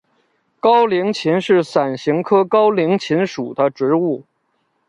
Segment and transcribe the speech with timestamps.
[0.59, 4.25] 空棱芹是伞形科空棱芹属的植物。